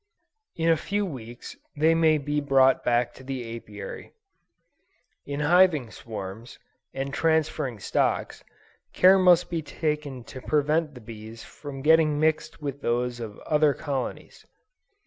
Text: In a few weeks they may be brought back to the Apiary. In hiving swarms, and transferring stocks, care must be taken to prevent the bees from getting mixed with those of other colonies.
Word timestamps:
In 0.55 0.67
a 0.67 0.77
few 0.81 1.05
weeks 1.05 1.55
they 1.77 1.93
may 1.93 2.17
be 2.17 2.41
brought 2.41 2.83
back 2.83 3.13
to 3.13 3.23
the 3.23 3.55
Apiary. 3.55 4.13
In 5.27 5.41
hiving 5.41 5.91
swarms, 5.91 6.57
and 6.91 7.13
transferring 7.13 7.77
stocks, 7.79 8.43
care 8.93 9.19
must 9.19 9.51
be 9.51 9.61
taken 9.61 10.23
to 10.23 10.41
prevent 10.41 10.95
the 10.95 11.01
bees 11.01 11.43
from 11.43 11.83
getting 11.83 12.19
mixed 12.19 12.63
with 12.63 12.81
those 12.81 13.19
of 13.19 13.37
other 13.45 13.75
colonies. 13.75 14.47